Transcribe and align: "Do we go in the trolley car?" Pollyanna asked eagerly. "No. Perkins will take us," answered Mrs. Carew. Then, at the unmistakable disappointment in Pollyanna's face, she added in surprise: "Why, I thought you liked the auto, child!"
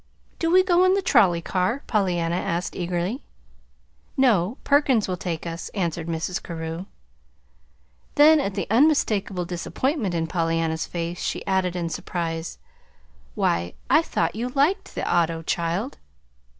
"Do 0.39 0.49
we 0.51 0.63
go 0.63 0.83
in 0.83 0.95
the 0.95 1.03
trolley 1.03 1.43
car?" 1.43 1.83
Pollyanna 1.85 2.35
asked 2.37 2.75
eagerly. 2.75 3.21
"No. 4.17 4.57
Perkins 4.63 5.07
will 5.07 5.15
take 5.15 5.45
us," 5.45 5.69
answered 5.75 6.07
Mrs. 6.07 6.41
Carew. 6.41 6.87
Then, 8.15 8.39
at 8.39 8.55
the 8.55 8.65
unmistakable 8.71 9.45
disappointment 9.45 10.15
in 10.15 10.25
Pollyanna's 10.25 10.87
face, 10.87 11.19
she 11.21 11.45
added 11.45 11.75
in 11.75 11.89
surprise: 11.89 12.57
"Why, 13.35 13.75
I 13.91 14.01
thought 14.01 14.33
you 14.35 14.49
liked 14.49 14.95
the 14.95 15.07
auto, 15.07 15.43
child!" 15.43 15.99